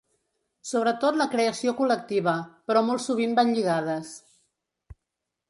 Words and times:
Sobretot 0.69 1.19
la 1.19 1.27
creació 1.33 1.73
col·lectiva, 1.81 2.33
però 2.71 2.83
molt 2.89 3.05
sovint 3.05 3.37
van 3.43 3.53
lligades. 3.59 4.17